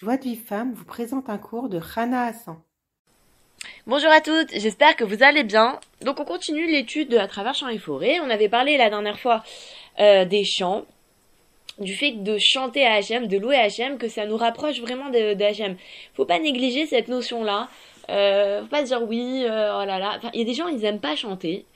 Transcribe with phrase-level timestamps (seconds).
[0.00, 2.56] Joie de vie femme vous présente un cours de Rana Hassan.
[3.88, 5.80] Bonjour à toutes, j'espère que vous allez bien.
[6.02, 8.20] Donc on continue l'étude de à travers champs et forêts.
[8.20, 9.42] On avait parlé la dernière fois
[9.98, 10.84] euh, des chants,
[11.80, 15.34] du fait de chanter à HM, de louer HM, que ça nous rapproche vraiment de,
[15.34, 15.76] de HM.
[16.14, 17.68] Faut pas négliger cette notion-là.
[18.08, 20.14] Euh, faut pas dire oui, euh, oh là là.
[20.18, 21.66] Enfin, il y a des gens, ils aiment pas chanter.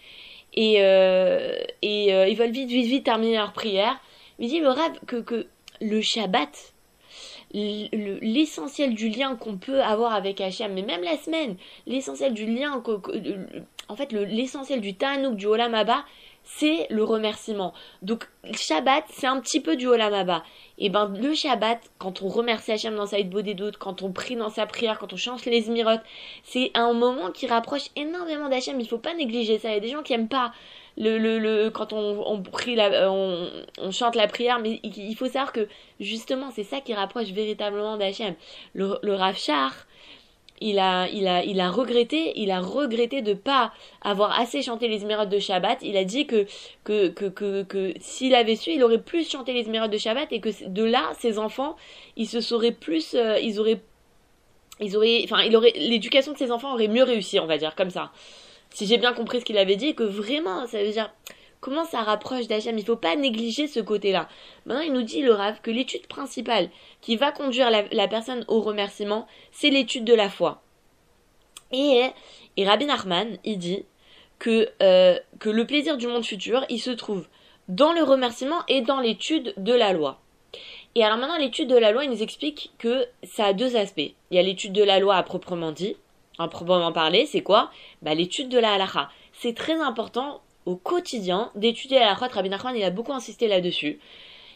[0.55, 3.99] Et, euh, et euh, ils veulent vite, vite, vite terminer leur prière.
[4.39, 5.49] Mais dit le rêve que, que
[5.81, 6.72] le Shabbat,
[7.53, 11.57] l'essentiel du lien qu'on peut avoir avec Hachem, mais même la semaine,
[11.87, 12.83] l'essentiel du lien,
[13.89, 16.05] en fait, l'essentiel du Tanouk, du Olam Abba,
[16.45, 17.73] c'est le remerciement.
[18.03, 20.43] Donc, Shabbat, c'est un petit peu du Olam Abba.
[20.79, 24.37] Et ben, le Shabbat, quand on remercie Hachem dans sa des doutes, quand on prie
[24.37, 26.03] dans sa prière, quand on change les Zmirotes,
[26.43, 28.81] c'est un moment qui rapproche énormément d'Hachem.
[28.81, 29.69] Il faut pas négliger ça.
[29.69, 30.53] Il y a des gens qui aiment pas
[30.97, 32.43] le, le, le quand on, on
[32.75, 35.69] la, on, on, chante la prière mais il, faut savoir que
[36.01, 38.35] justement c'est ça qui rapproche véritablement d'Hachem
[38.75, 39.15] le, le
[40.63, 44.89] il a, il a, il a regretté, il a regretté de pas avoir assez chanté
[44.89, 45.79] les Zmérotes de Shabbat.
[45.83, 46.47] Il a dit que,
[46.85, 50.33] que, que, que, que s'il avait su, il aurait plus chanté les Zmérotes de Shabbat
[50.33, 51.77] et que de là, ses enfants,
[52.17, 53.81] ils se seraient plus, euh, ils auraient,
[54.81, 57.75] ils auraient, enfin, il aurait, l'éducation de ses enfants aurait mieux réussi, on va dire,
[57.75, 58.13] comme ça
[58.75, 61.13] si j'ai bien compris ce qu'il avait dit, que vraiment, ça veut dire,
[61.61, 62.79] comment ça rapproche d'Hachem?
[62.79, 64.29] Il faut pas négliger ce côté-là.
[64.67, 66.71] Maintenant, il nous dit, le Rav, que l'étude principale
[67.01, 70.63] qui va conduire la, personne au remerciement, c'est l'étude de la foi.
[71.73, 72.11] Et,
[72.57, 73.85] et Rabbi Nachman, il dit
[74.39, 77.27] que, euh, que le plaisir du monde futur, il se trouve
[77.69, 80.21] dans le remerciement et dans l'étude de la loi.
[80.95, 84.13] Et alors maintenant, l'étude de la loi, il nous explique que ça a deux aspects.
[84.31, 85.97] Il y a l'étude de la loi à proprement dit,
[86.39, 87.71] en proprement parler, c'est quoi?
[88.03, 89.11] Bah, L'étude de la halakha.
[89.33, 92.29] C'est très important au quotidien d'étudier la halakha.
[92.29, 93.99] Rabbi Nachman, il a beaucoup insisté là-dessus.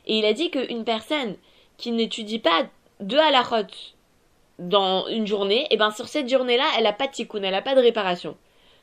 [0.07, 1.37] Et il a dit qu'une personne
[1.77, 2.67] qui n'étudie pas
[3.01, 3.67] de halachot
[4.59, 7.51] dans une journée, et eh ben sur cette journée-là, elle n'a pas de tikkun, elle
[7.51, 8.37] n'a pas de réparation.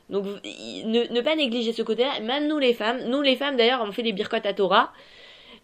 [0.09, 2.19] Donc ne, pas négliger ce côté-là.
[2.19, 4.91] Même nous les femmes, nous les femmes d'ailleurs, on fait les birkot à Torah,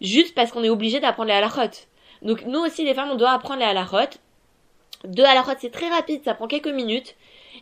[0.00, 1.86] juste parce qu'on est obligé d'apprendre les halachot.
[2.22, 4.18] Donc nous aussi les femmes, on doit apprendre les halachot.
[5.04, 7.16] De halachot, c'est très rapide, ça prend quelques minutes.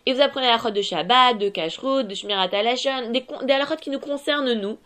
[0.07, 3.91] Et vous apprenez la de Shabbat, de Kashrut, de Shmirat Alashon, des, des halachot qui
[3.91, 4.79] nous concernent nous.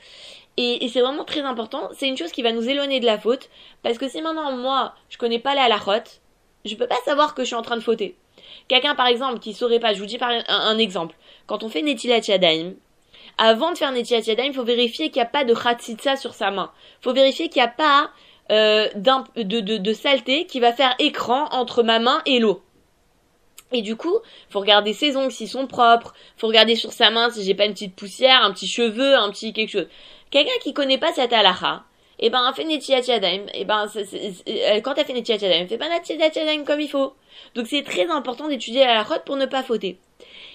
[0.56, 1.88] Et, c'est vraiment très important.
[1.94, 3.48] C'est une chose qui va nous éloigner de la faute.
[3.82, 6.04] Parce que si maintenant, moi, je connais pas la halachot,
[6.64, 8.16] je peux pas savoir que je suis en train de fauter.
[8.68, 11.16] Quelqu'un, par exemple, qui saurait pas, je vous dis par un, exemple.
[11.46, 12.74] Quand on fait Netilat Yadayim,
[13.38, 16.34] avant de faire Netilat Yadayim, il faut vérifier qu'il n'y a pas de Khatsitsa sur
[16.34, 16.70] sa main.
[17.00, 18.10] Il faut vérifier qu'il n'y a pas
[18.52, 22.62] euh, de, de, saleté qui va faire écran entre ma main et l'eau.
[23.72, 24.18] Et du coup,
[24.50, 27.64] faut regarder ses ongles s'ils sont propres, faut regarder sur sa main si j'ai pas
[27.64, 29.88] une petite poussière, un petit cheveu, un petit quelque chose.
[30.30, 31.84] Quelqu'un qui connaît pas cette halakha,
[32.18, 33.86] et eh ben, elle fait Netiat et eh ben,
[34.84, 37.14] quand elle fait Netiat elle fait pas Netiat comme il faut.
[37.54, 39.98] Donc c'est très important d'étudier la halakha pour ne pas fauter.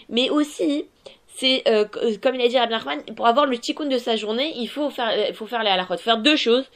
[0.09, 0.85] Mais aussi,
[1.27, 1.85] c'est, euh,
[2.21, 4.89] comme il a dit Rabbi Nachman, pour avoir le tikkun de sa journée, il faut
[4.89, 6.69] faire, il faut faire les faire deux choses.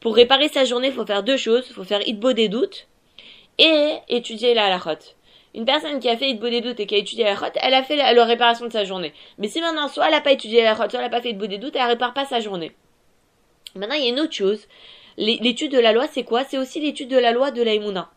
[0.00, 1.66] Pour réparer sa journée, il faut faire deux choses.
[1.68, 2.86] Il faut faire Itbo des doutes
[3.58, 5.14] et étudier la halachot.
[5.54, 7.74] Une personne qui a fait Itbo des doutes et qui a étudié la halachot, elle
[7.74, 9.12] a fait la, réparation de sa journée.
[9.38, 11.30] Mais si maintenant, soit elle n'a pas étudié la halachot, soit elle n'a pas fait
[11.30, 12.72] Itbo des doutes, elle répare pas sa journée.
[13.74, 14.66] Maintenant, il y a une autre chose.
[15.16, 16.44] L'étude de la loi, c'est quoi?
[16.44, 18.10] C'est aussi l'étude de la loi de l'Aïmouna.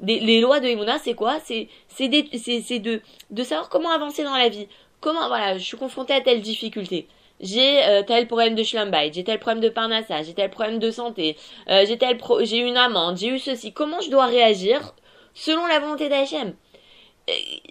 [0.00, 1.40] Les lois de l'Aïmouna, c'est quoi?
[1.40, 1.68] C'est
[2.08, 3.00] de,
[3.30, 4.68] de savoir comment avancer dans la vie.
[5.00, 7.08] Comment, voilà, je suis confrontée à telle difficulté
[7.40, 10.90] j'ai euh, tel problème de schlumbite, j'ai tel problème de parnassa, j'ai tel problème de
[10.90, 11.36] santé,
[11.68, 13.72] euh, j'ai tel pro j'ai une amende, j'ai eu ceci.
[13.72, 14.94] Comment je dois réagir
[15.34, 16.54] selon la volonté d'Hachem?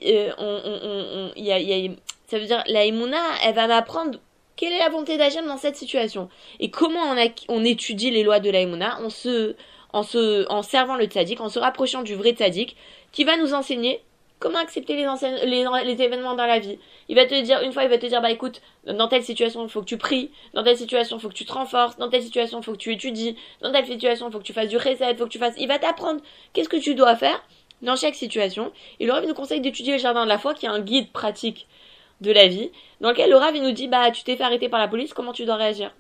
[0.06, 1.92] Euh, y a, y a,
[2.28, 4.20] Ça veut dire, la Imuna, elle va m'apprendre
[4.56, 6.30] quelle est la volonté d'Hachem dans cette situation.
[6.60, 9.56] Et comment on, a, on étudie les lois de la Imuna en se,
[9.94, 12.76] en se, en servant le tzaddik, en se rapprochant du vrai tzaddik,
[13.12, 14.02] qui va nous enseigner
[14.40, 16.80] Comment accepter les, événements dans la vie?
[17.10, 19.64] Il va te dire, une fois, il va te dire, bah écoute, dans telle situation,
[19.64, 22.10] il faut que tu pries, dans telle situation, il faut que tu te renforces, dans
[22.10, 24.70] telle situation, il faut que tu étudies, dans telle situation, il faut que tu fasses
[24.70, 25.56] du reset, il faut que tu fasses...
[25.58, 26.22] Il va t'apprendre
[26.54, 27.44] qu'est-ce que tu dois faire
[27.82, 28.72] dans chaque situation.
[29.02, 31.12] Et le Rav nous conseille d'étudier le jardin de la foi, qui est un guide
[31.12, 31.68] pratique
[32.22, 32.72] de la vie,
[33.02, 35.34] dans lequel le Rav nous dit, bah tu t'es fait arrêter par la police, comment
[35.34, 35.94] tu dois réagir?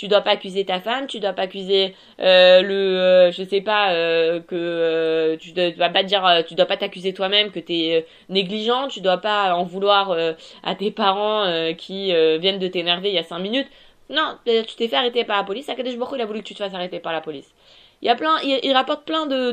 [0.00, 3.60] Tu dois pas accuser ta femme, tu dois pas accuser euh, le, euh, je sais
[3.60, 8.06] pas, euh, que euh, tu dois pas dire, tu dois pas t'accuser toi-même que t'es
[8.30, 10.16] négligent, tu dois pas en vouloir
[10.62, 11.44] à tes parents
[11.76, 13.68] qui viennent de t'énerver il y a cinq minutes.
[14.08, 15.68] Non, tu t'es fait arrêter par la police.
[15.68, 17.52] Akadosh Baruch il a voulu que tu te fasses arrêter par la police.
[18.00, 19.50] Il rapporte plein de,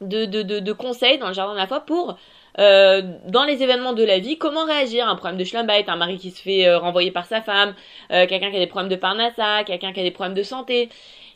[0.00, 2.16] de conseils dans le jardin de la foi pour
[2.58, 6.18] euh, dans les événements de la vie, comment réagir Un problème de schlumbite, un mari
[6.18, 7.74] qui se fait euh, renvoyer par sa femme,
[8.10, 10.88] euh, quelqu'un qui a des problèmes de parnassa, quelqu'un qui a des problèmes de santé.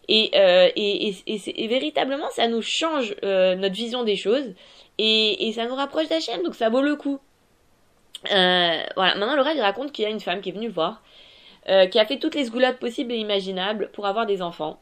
[0.08, 4.52] Et, et, véritablement, ça nous change notre vision des choses
[4.98, 7.20] et, ça nous rapproche d'Hachem, donc ça vaut le coup.
[8.28, 11.02] Voilà, maintenant le rêve il raconte qu'il y a une femme qui est venue voir,
[11.66, 14.80] qui a fait toutes les sgoulottes possibles et imaginables pour avoir des enfants.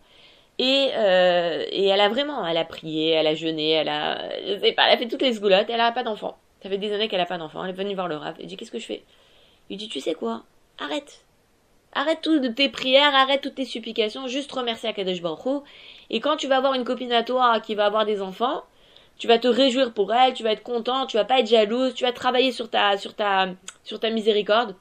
[0.62, 4.78] Et, euh, et elle a vraiment, elle a prié, elle a jeûné, elle a, elle
[4.78, 6.36] a fait toutes les sgoulottes, elle a pas d'enfants.
[6.62, 7.64] Ça fait des années qu'elle a pas d'enfants.
[7.64, 8.34] Elle est venue voir le Rav.
[8.38, 9.02] Elle dit qu'est-ce que je fais?
[9.70, 10.42] Il dit tu sais quoi?
[10.78, 11.24] Arrête.
[11.94, 15.62] Arrête toutes tes prières, arrête toutes tes supplications, juste remercie Akadosh Baruch
[16.10, 18.62] Et quand tu vas avoir une copine à toi qui va avoir des enfants,
[19.16, 21.94] tu vas te réjouir pour elle, tu vas être content, tu vas pas être jalouse,
[21.94, 23.48] tu vas travailler sur ta, sur ta,
[23.82, 24.76] sur ta miséricorde.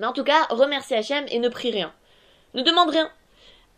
[0.00, 1.92] Mais en tout cas, remercie Hachem et ne prie rien.
[2.54, 3.08] Ne demande rien.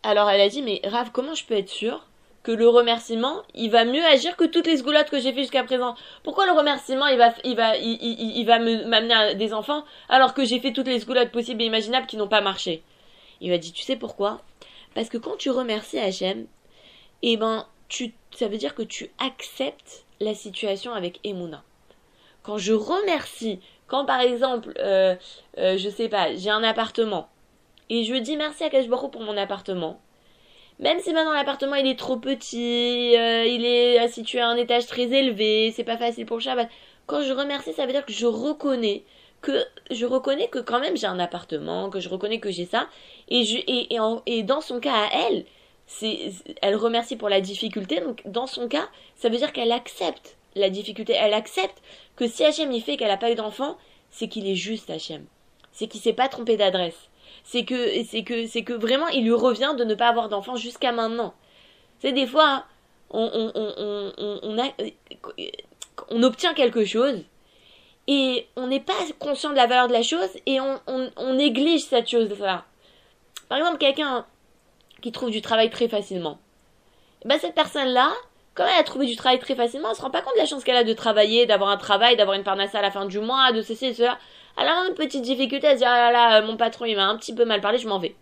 [0.03, 2.05] Alors elle a dit, mais Rav, comment je peux être sûre
[2.43, 5.63] que le remerciement, il va mieux agir que toutes les sgoulottes que j'ai fait jusqu'à
[5.63, 5.95] présent?
[6.23, 10.45] Pourquoi le remerciement, il va, il va, il va m'amener à des enfants alors que
[10.45, 12.83] j'ai fait toutes les sgoulottes possibles et imaginables qui n'ont pas marché?
[13.41, 14.41] Il m'a dit, tu sais pourquoi?
[14.95, 16.47] Parce que quand tu remercies Hachem,
[17.21, 21.63] eh ben, tu, ça veut dire que tu acceptes la situation avec Emouna.
[22.43, 25.15] Quand je remercie, quand par exemple, euh,
[25.57, 27.29] euh, je sais pas, j'ai un appartement
[27.89, 29.99] et je dis merci à Kashbaro pour mon appartement,
[30.79, 34.85] même si maintenant l'appartement il est trop petit, euh, il est situé à un étage
[34.85, 36.69] très élevé, c'est pas facile pour Shabbat.
[37.07, 39.03] Quand je remercie, ça veut dire que je reconnais
[39.41, 42.87] que je reconnais que quand même j'ai un appartement, que je reconnais que j'ai ça,
[43.29, 43.57] et je
[44.25, 45.45] et, dans son cas à elle,
[45.85, 46.31] c'est
[46.61, 48.01] elle remercie pour la difficulté.
[48.01, 51.81] Donc dans son cas, ça veut dire qu'elle accepte la difficulté, elle accepte
[52.15, 53.77] que si Hachem y fait qu'elle a pas eu d'enfant,
[54.09, 55.25] c'est qu'il est juste Hachem,
[55.71, 57.09] c'est qu'il s'est pas trompé d'adresse
[57.43, 60.55] c'est que c'est que c'est que vraiment il lui revient de ne pas avoir d'enfant
[60.55, 61.33] jusqu'à maintenant.
[61.99, 62.65] C'est des fois
[63.09, 64.69] on, on, on, on, a,
[66.09, 67.23] on obtient quelque chose
[68.07, 71.85] et on n'est pas conscient de la valeur de la chose et on, on, néglige
[71.85, 72.65] cette chose-là.
[73.49, 74.25] Par exemple, quelqu'un
[75.01, 76.39] qui trouve du travail très facilement.
[77.25, 78.11] ben cette personne-là,
[78.55, 80.45] quand elle a trouvé du travail très facilement, elle se rend pas compte de la
[80.45, 83.19] chance qu'elle a de travailler, d'avoir un travail, d'avoir une parnassa à la fin du
[83.19, 84.17] mois, de ceci et cela.
[84.57, 87.05] Elle a une petite difficulté à se dire, ah là là, mon patron il m'a
[87.05, 88.15] un petit peu mal parlé, je m'en vais.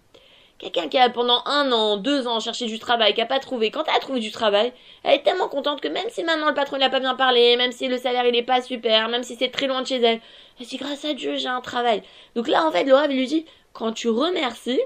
[0.57, 3.71] Quelqu'un qui a pendant un an, deux ans cherché du travail, qui a pas trouvé,
[3.71, 4.71] quand elle a trouvé du travail,
[5.03, 7.57] elle est tellement contente que même si maintenant le patron il a pas bien parlé,
[7.57, 10.01] même si le salaire il est pas super, même si c'est très loin de chez
[10.01, 10.21] elle,
[10.59, 12.03] elle dit grâce à Dieu j'ai un travail.
[12.35, 14.79] Donc là en fait Laura lui dit, quand tu remercies,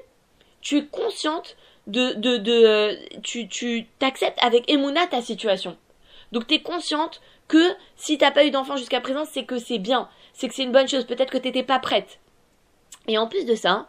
[0.62, 1.56] tu es consciente
[1.86, 5.78] de, de, de, euh, tu, tu t'acceptes avec Emouna ta situation.
[6.31, 7.63] Donc tu es consciente que
[7.95, 10.10] si t'as pas eu d'enfant jusqu'à présent, c'est que c'est bien,
[10.40, 11.06] c'est que c'est une bonne chose.
[11.06, 12.20] Peut-être que t'étais pas prête.
[13.10, 13.88] Et en plus de ça,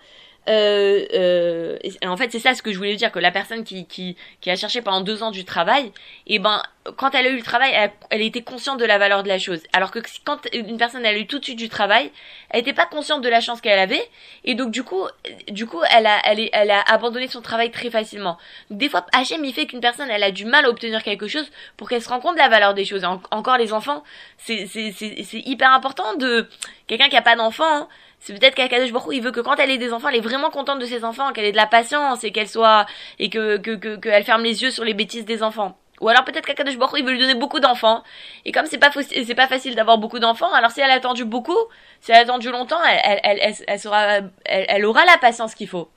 [0.49, 3.87] euh, euh, en fait, c'est ça ce que je voulais dire, que la personne qui,
[3.87, 4.17] qui,
[4.51, 5.93] a cherché pendant deux ans du travail,
[6.27, 6.61] et eh ben,
[6.97, 9.39] quand elle a eu le travail, elle, elle était consciente de la valeur de la
[9.39, 9.61] chose.
[9.75, 12.11] Alors que quand une personne elle a eu tout de suite du travail,
[12.49, 14.03] elle n'était pas consciente de la chance qu'elle avait,
[14.45, 15.07] et donc du coup,
[15.49, 18.39] du coup, elle a, elle, est, elle a abandonné son travail très facilement.
[18.71, 21.51] des fois, HM il fait qu'une personne elle a du mal à obtenir quelque chose
[21.77, 23.05] pour qu'elle se rende compte de la valeur des choses.
[23.05, 24.03] encore les enfants,
[24.39, 26.49] c'est c'est c'est hyper important de
[26.87, 27.65] quelqu'un qui a pas d'enfant.
[27.65, 27.89] Hein,
[28.21, 30.51] c'est peut-être qu'Akadosh Baruch il veut que quand elle ait des enfants, elle est vraiment
[30.51, 32.87] contente de ses enfants, qu'elle ait de la patience et qu'elle soit
[33.19, 35.77] et que que que qu'elle ferme les yeux sur les bêtises des enfants.
[36.01, 38.03] Ou alors peut-être qu'Akadosh Baruch il veut lui donner beaucoup d'enfants
[38.45, 41.25] et comme c'est pas c'est pas facile d'avoir beaucoup d'enfants, alors si elle a attendu
[41.25, 41.59] beaucoup,
[42.01, 45.69] si elle a attendu longtemps, elle elle elle, elle sera elle, aura la patience qu'il
[45.69, 45.91] faut.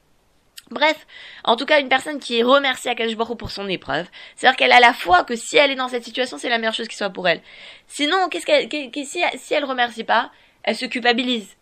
[0.71, 1.05] Bref,
[1.43, 4.79] en tout cas, une personne qui remercie Akadosh Baruch pour son épreuve, c'est-à-dire qu'elle a
[4.79, 7.09] la foi que si elle est dans cette situation, c'est la meilleure chose qui soit
[7.09, 7.41] pour elle.
[7.87, 8.69] Sinon, qu'est-ce qu'elle,
[9.05, 10.31] si, si elle remercie pas,
[10.63, 11.55] elle se culpabilise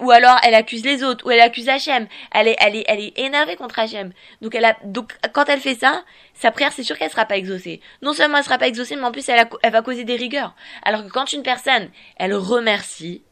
[0.00, 2.06] ou alors elle accuse les autres, ou elle accuse Hachem.
[2.32, 4.12] Elle est, elle est, elle est énervée contre Hachem.
[4.42, 6.04] Donc elle a, donc quand elle fait ça,
[6.34, 7.80] sa prière c'est sûr qu'elle sera pas exaucée.
[8.02, 10.54] Non seulement elle sera pas exaucée, mais en plus elle, elle va causer des rigueurs.
[10.82, 13.22] Alors que quand une personne, elle remercie,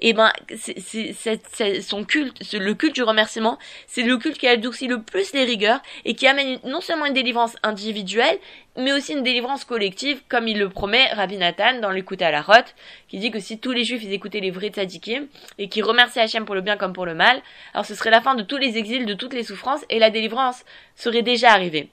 [0.00, 4.86] et eh ben c'est son culte, le culte du remerciement, c'est le culte qui adoucit
[4.86, 8.38] le plus les rigueurs et qui amène non seulement une délivrance individuelle,
[8.76, 12.42] mais aussi une délivrance collective, comme il le promet Rabbi Nathan dans l'écoute à la
[12.42, 12.74] rote,
[13.08, 15.26] qui dit que si tous les juifs écoutaient les vrais tzadikim
[15.58, 17.42] et qui remerciaient Hachem pour le bien comme pour le mal,
[17.72, 20.10] alors ce serait la fin de tous les exils, de toutes les souffrances et la
[20.10, 20.64] délivrance
[20.94, 21.88] serait déjà arrivée.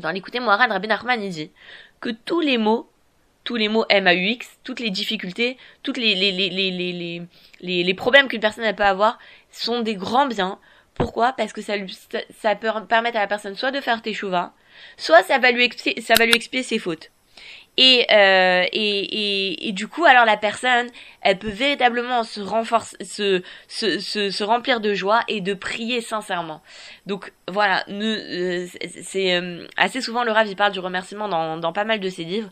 [0.00, 1.50] Dans l'écouter Moharan, Rabbi Nachman il dit
[2.00, 2.88] que tous les mots
[3.44, 7.22] tous les mots MAUX, toutes les difficultés, toutes les, les, les, les, les,
[7.60, 9.18] les, les problèmes qu'une personne peut avoir
[9.50, 10.58] sont des grands biens.
[10.94, 11.32] Pourquoi?
[11.32, 11.96] Parce que ça, lui,
[12.38, 14.52] ça peut permettre à la personne soit de faire tes chouvas,
[14.96, 17.10] soit ça va lui expier, ça va lui expier ses fautes.
[17.78, 20.88] Et, euh, et, et, et, du coup, alors la personne,
[21.22, 26.02] elle peut véritablement se renforcer, se, se, se, se remplir de joie et de prier
[26.02, 26.60] sincèrement.
[27.06, 28.66] Donc voilà, euh,
[29.02, 32.10] c'est euh, assez souvent le Rav il parle du remerciement dans, dans pas mal de
[32.10, 32.50] ses livres.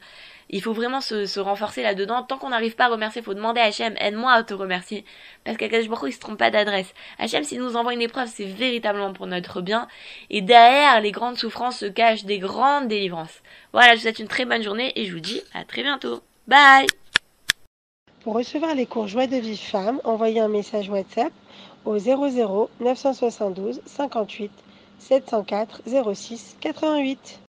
[0.51, 2.25] Il faut vraiment se, se renforcer là-dedans.
[2.25, 5.05] Tant qu'on n'arrive pas à remercier, faut demander à Hachem, aide-moi à te remercier.
[5.45, 6.93] Parce qu'Akadosh Baruch il se trompe pas d'adresse.
[7.19, 9.87] Hachem, s'il nous envoie une épreuve, c'est véritablement pour notre bien.
[10.29, 13.43] Et derrière les grandes souffrances se cachent des grandes délivrances.
[13.73, 16.21] Voilà, je vous souhaite une très bonne journée et je vous dis à très bientôt.
[16.49, 16.87] Bye
[18.23, 21.33] Pour recevoir les cours Joie de Vive Femme, envoyez un message WhatsApp
[21.85, 24.51] au 00 972 58
[24.99, 25.83] 704
[26.15, 27.39] 06 88.